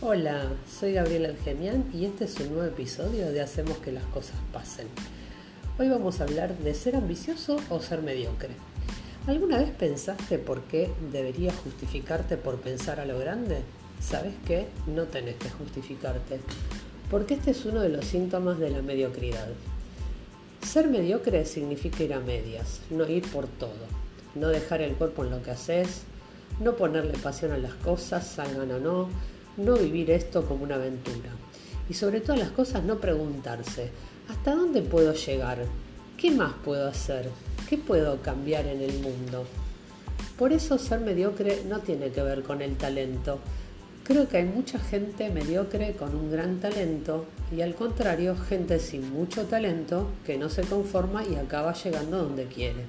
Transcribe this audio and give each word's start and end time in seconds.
Hola, 0.00 0.44
soy 0.70 0.92
Gabriela 0.92 1.30
Algemián 1.30 1.90
y 1.92 2.04
este 2.04 2.26
es 2.26 2.38
un 2.38 2.50
nuevo 2.54 2.66
episodio 2.66 3.32
de 3.32 3.40
Hacemos 3.40 3.78
que 3.78 3.90
las 3.90 4.04
cosas 4.04 4.36
pasen. 4.52 4.86
Hoy 5.76 5.88
vamos 5.88 6.20
a 6.20 6.22
hablar 6.22 6.56
de 6.56 6.72
ser 6.74 6.94
ambicioso 6.94 7.56
o 7.68 7.80
ser 7.80 8.02
mediocre. 8.02 8.50
¿Alguna 9.26 9.58
vez 9.58 9.72
pensaste 9.72 10.38
por 10.38 10.62
qué 10.62 10.88
deberías 11.10 11.56
justificarte 11.56 12.36
por 12.36 12.60
pensar 12.60 13.00
a 13.00 13.06
lo 13.06 13.18
grande? 13.18 13.62
¿Sabes 14.00 14.34
qué? 14.46 14.68
No 14.86 15.06
tenés 15.06 15.34
que 15.34 15.50
justificarte, 15.50 16.38
porque 17.10 17.34
este 17.34 17.50
es 17.50 17.64
uno 17.64 17.80
de 17.80 17.88
los 17.88 18.04
síntomas 18.04 18.60
de 18.60 18.70
la 18.70 18.82
mediocridad. 18.82 19.48
Ser 20.62 20.86
mediocre 20.86 21.44
significa 21.44 22.04
ir 22.04 22.14
a 22.14 22.20
medias, 22.20 22.82
no 22.90 23.04
ir 23.08 23.28
por 23.32 23.48
todo, 23.48 23.88
no 24.36 24.46
dejar 24.46 24.80
el 24.80 24.94
cuerpo 24.94 25.24
en 25.24 25.30
lo 25.30 25.42
que 25.42 25.50
haces, 25.50 26.02
no 26.60 26.76
ponerle 26.76 27.18
pasión 27.18 27.50
a 27.50 27.58
las 27.58 27.74
cosas, 27.74 28.24
salgan 28.28 28.70
o 28.70 28.78
no, 28.78 29.08
no 29.58 29.76
vivir 29.76 30.10
esto 30.10 30.46
como 30.46 30.64
una 30.64 30.76
aventura. 30.76 31.30
Y 31.90 31.94
sobre 31.94 32.20
todas 32.20 32.38
las 32.38 32.50
cosas 32.50 32.84
no 32.84 32.98
preguntarse, 32.98 33.90
¿hasta 34.28 34.54
dónde 34.54 34.82
puedo 34.82 35.12
llegar? 35.12 35.64
¿Qué 36.16 36.30
más 36.30 36.52
puedo 36.64 36.88
hacer? 36.88 37.28
¿Qué 37.68 37.76
puedo 37.76 38.22
cambiar 38.22 38.66
en 38.66 38.80
el 38.80 38.98
mundo? 39.00 39.46
Por 40.38 40.52
eso 40.52 40.78
ser 40.78 41.00
mediocre 41.00 41.62
no 41.68 41.80
tiene 41.80 42.10
que 42.10 42.22
ver 42.22 42.42
con 42.42 42.62
el 42.62 42.76
talento. 42.76 43.40
Creo 44.04 44.28
que 44.28 44.38
hay 44.38 44.44
mucha 44.44 44.78
gente 44.78 45.30
mediocre 45.30 45.92
con 45.92 46.14
un 46.14 46.30
gran 46.30 46.60
talento 46.60 47.26
y 47.54 47.60
al 47.60 47.74
contrario 47.74 48.36
gente 48.36 48.78
sin 48.78 49.12
mucho 49.12 49.46
talento 49.46 50.08
que 50.24 50.38
no 50.38 50.48
se 50.48 50.62
conforma 50.62 51.24
y 51.24 51.34
acaba 51.34 51.74
llegando 51.74 52.18
donde 52.18 52.46
quiere. 52.46 52.84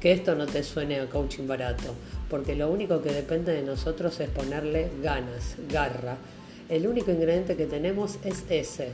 Que 0.00 0.12
esto 0.12 0.34
no 0.34 0.46
te 0.46 0.64
suene 0.64 1.00
a 1.00 1.08
coaching 1.08 1.46
barato, 1.46 1.94
porque 2.32 2.56
lo 2.56 2.70
único 2.70 3.02
que 3.02 3.12
depende 3.12 3.52
de 3.52 3.60
nosotros 3.60 4.18
es 4.18 4.30
ponerle 4.30 4.88
ganas, 5.02 5.56
garra. 5.70 6.16
El 6.70 6.86
único 6.86 7.10
ingrediente 7.10 7.56
que 7.56 7.66
tenemos 7.66 8.18
es 8.24 8.44
ese. 8.48 8.92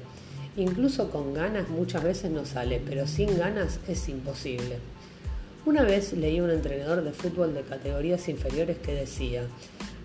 Incluso 0.56 1.08
con 1.12 1.34
ganas 1.34 1.68
muchas 1.68 2.02
veces 2.02 2.32
no 2.32 2.44
sale, 2.44 2.82
pero 2.84 3.06
sin 3.06 3.38
ganas 3.38 3.78
es 3.86 4.08
imposible. 4.08 4.78
Una 5.66 5.84
vez 5.84 6.14
leí 6.14 6.38
a 6.38 6.42
un 6.42 6.50
entrenador 6.50 7.04
de 7.04 7.12
fútbol 7.12 7.54
de 7.54 7.62
categorías 7.62 8.28
inferiores 8.28 8.76
que 8.78 8.92
decía, 8.92 9.44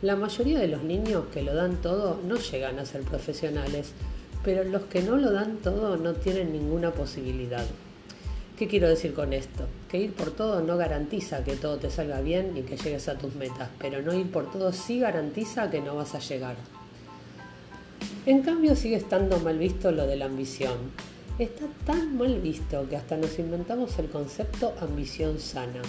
la 0.04 0.16
mayoría 0.16 0.60
de 0.60 0.68
los 0.68 0.84
niños 0.84 1.24
que 1.34 1.42
lo 1.42 1.56
dan 1.56 1.78
todo 1.78 2.20
no 2.28 2.36
llegan 2.36 2.78
a 2.78 2.86
ser 2.86 3.02
profesionales, 3.02 3.94
pero 4.44 4.64
los 4.64 4.84
que 4.84 5.02
no 5.02 5.18
lo 5.18 5.32
dan 5.32 5.58
todo 5.58 5.98
no 5.98 6.14
tienen 6.14 6.54
ninguna 6.54 6.92
posibilidad. 6.92 7.66
¿Qué 8.64 8.70
quiero 8.70 8.88
decir 8.88 9.14
con 9.14 9.34
esto? 9.34 9.68
Que 9.90 9.98
ir 9.98 10.14
por 10.14 10.32
todo 10.32 10.62
no 10.62 10.78
garantiza 10.78 11.44
que 11.44 11.58
todo 11.58 11.76
te 11.80 11.90
salga 11.90 12.22
bien 12.22 12.56
y 12.56 12.62
que 12.62 12.78
llegues 12.78 13.10
a 13.10 13.18
tus 13.18 13.36
metas, 13.36 13.68
pero 13.78 14.02
no 14.02 14.14
ir 14.14 14.32
por 14.32 14.50
todo 14.50 14.72
sí 14.72 15.00
garantiza 15.00 15.70
que 15.70 15.82
no 15.82 15.98
vas 15.98 16.16
a 16.16 16.20
llegar. 16.20 16.56
En 18.26 18.42
cambio 18.42 18.78
sigue 18.78 18.96
estando 18.96 19.38
mal 19.40 19.58
visto 19.58 19.92
lo 19.92 20.08
de 20.08 20.16
la 20.16 20.28
ambición. 20.28 20.78
Está 21.40 21.66
tan 21.86 22.16
mal 22.16 22.40
visto 22.40 22.88
que 22.88 22.96
hasta 22.96 23.18
nos 23.18 23.38
inventamos 23.38 24.00
el 24.00 24.08
concepto 24.08 24.74
ambición 24.80 25.40
sana, 25.40 25.82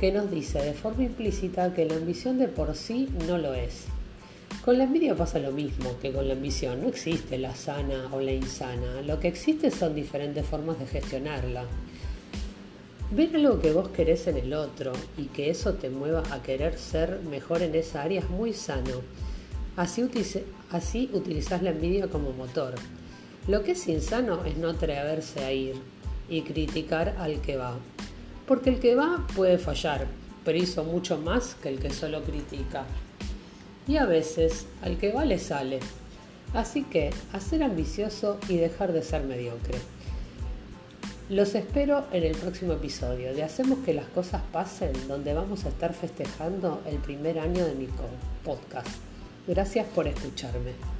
que 0.00 0.10
nos 0.10 0.30
dice 0.30 0.62
de 0.62 0.72
forma 0.72 1.02
implícita 1.02 1.74
que 1.74 1.84
la 1.84 1.96
ambición 1.96 2.38
de 2.38 2.48
por 2.48 2.74
sí 2.74 3.10
no 3.26 3.36
lo 3.36 3.52
es. 3.52 3.84
Con 4.68 4.76
la 4.76 4.84
envidia 4.84 5.14
pasa 5.14 5.38
lo 5.38 5.50
mismo 5.50 5.98
que 5.98 6.12
con 6.12 6.28
la 6.28 6.34
ambición. 6.34 6.82
No 6.82 6.88
existe 6.88 7.38
la 7.38 7.54
sana 7.54 8.10
o 8.12 8.20
la 8.20 8.32
insana. 8.32 9.00
Lo 9.00 9.18
que 9.18 9.26
existe 9.26 9.70
son 9.70 9.94
diferentes 9.94 10.44
formas 10.44 10.78
de 10.78 10.86
gestionarla. 10.86 11.64
Ver 13.10 13.34
algo 13.34 13.60
que 13.60 13.72
vos 13.72 13.88
querés 13.88 14.26
en 14.26 14.36
el 14.36 14.52
otro 14.52 14.92
y 15.16 15.28
que 15.28 15.48
eso 15.48 15.72
te 15.72 15.88
mueva 15.88 16.22
a 16.32 16.42
querer 16.42 16.76
ser 16.76 17.20
mejor 17.30 17.62
en 17.62 17.74
esa 17.74 18.02
área 18.02 18.20
es 18.20 18.28
muy 18.28 18.52
sano. 18.52 19.00
Así, 19.74 20.06
así 20.70 21.08
utilizás 21.14 21.62
la 21.62 21.70
envidia 21.70 22.08
como 22.08 22.32
motor. 22.32 22.74
Lo 23.46 23.64
que 23.64 23.72
es 23.72 23.88
insano 23.88 24.44
es 24.44 24.58
no 24.58 24.68
atreverse 24.68 25.46
a 25.46 25.50
ir 25.50 25.76
y 26.28 26.42
criticar 26.42 27.16
al 27.18 27.40
que 27.40 27.56
va. 27.56 27.78
Porque 28.46 28.68
el 28.68 28.80
que 28.80 28.96
va 28.96 29.26
puede 29.34 29.56
fallar, 29.56 30.06
pero 30.44 30.58
hizo 30.58 30.84
mucho 30.84 31.16
más 31.16 31.54
que 31.54 31.70
el 31.70 31.78
que 31.78 31.88
solo 31.88 32.22
critica. 32.22 32.84
Y 33.88 33.96
a 33.96 34.04
veces 34.04 34.66
al 34.82 34.98
que 34.98 35.10
va 35.10 35.24
le 35.24 35.38
sale. 35.38 35.80
Así 36.54 36.84
que, 36.84 37.10
a 37.32 37.40
ser 37.40 37.62
ambicioso 37.62 38.38
y 38.48 38.56
dejar 38.58 38.92
de 38.92 39.02
ser 39.02 39.24
mediocre. 39.24 39.78
Los 41.30 41.54
espero 41.54 42.06
en 42.12 42.22
el 42.22 42.34
próximo 42.36 42.74
episodio 42.74 43.34
de 43.34 43.42
Hacemos 43.42 43.80
que 43.80 43.92
las 43.92 44.06
cosas 44.06 44.42
pasen, 44.52 44.92
donde 45.08 45.34
vamos 45.34 45.64
a 45.64 45.68
estar 45.68 45.92
festejando 45.92 46.82
el 46.86 46.98
primer 46.98 47.38
año 47.38 47.66
de 47.66 47.74
mi 47.74 47.88
podcast. 48.44 48.88
Gracias 49.46 49.86
por 49.88 50.06
escucharme. 50.06 50.97